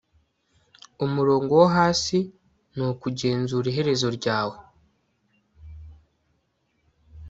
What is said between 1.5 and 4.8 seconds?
wo hasi ni ukugenzura iherezo ryawe